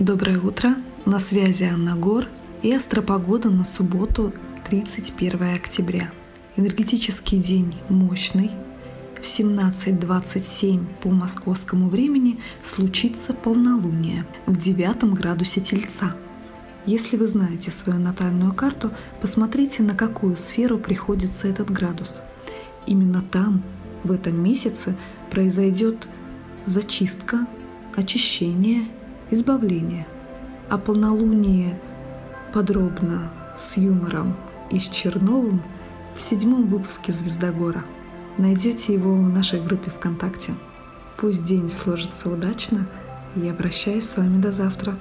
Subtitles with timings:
[0.00, 0.74] Доброе утро!
[1.04, 2.26] На связи Анна Гор
[2.62, 4.32] и астропогода на субботу
[4.68, 6.10] 31 октября.
[6.56, 8.50] Энергетический день мощный.
[9.14, 16.16] В 17.27 по московскому времени случится полнолуние в девятом градусе Тельца.
[16.86, 18.90] Если вы знаете свою натальную карту,
[19.20, 22.20] посмотрите, на какую сферу приходится этот градус.
[22.88, 23.62] Именно там,
[24.02, 24.96] в этом месяце,
[25.30, 26.08] произойдет
[26.66, 27.46] зачистка,
[27.94, 28.88] очищение,
[29.34, 30.06] избавление.
[30.68, 31.78] О полнолунии
[32.52, 34.36] подробно с юмором
[34.70, 35.62] и с Черновым
[36.16, 37.84] в седьмом выпуске «Звездогора».
[38.38, 40.54] Найдете его в нашей группе ВКонтакте.
[41.16, 42.86] Пусть день сложится удачно,
[43.36, 44.96] и обращаюсь с вами до завтра.